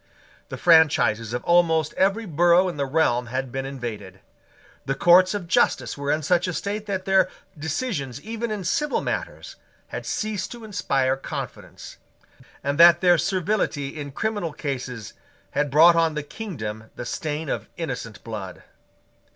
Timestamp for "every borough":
1.93-2.67